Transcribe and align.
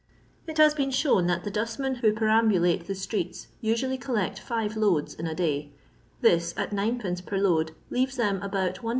It 0.47 0.57
has 0.57 0.73
been 0.73 0.89
shown 0.89 1.27
that 1.27 1.43
the 1.43 1.51
dustmen 1.51 1.93
who 1.97 2.11
per 2.11 2.25
ambulate 2.25 2.87
the 2.87 2.95
streets 2.95 3.49
usually 3.61 3.99
collect 3.99 4.39
five 4.39 4.75
loads 4.75 5.13
in 5.13 5.27
a 5.27 5.35
day; 5.35 5.73
this, 6.21 6.55
at 6.57 6.73
M, 6.75 6.97
per 6.97 7.37
load, 7.37 7.73
leaves 7.91 8.15
them 8.15 8.41
about 8.41 8.79
Is. 8.83 8.89